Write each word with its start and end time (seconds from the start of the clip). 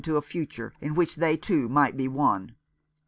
ro 0.07 0.15
a 0.17 0.21
future 0.23 0.73
in 0.81 0.95
which 0.95 1.17
they 1.17 1.37
two 1.37 1.69
might 1.69 1.95
be 1.95 2.07
one. 2.07 2.55